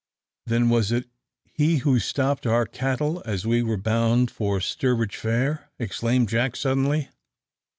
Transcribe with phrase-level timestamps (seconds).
[0.47, 1.05] "Then was it
[1.53, 7.09] he who stopped our cattle as we were bound for Stourbridge Fair?" exclaimed Jack, suddenly.